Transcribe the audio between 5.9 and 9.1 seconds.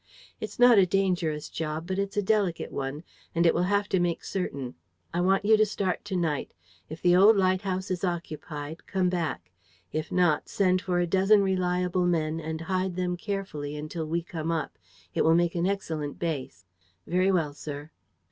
to night. If the old lighthouse is occupied, come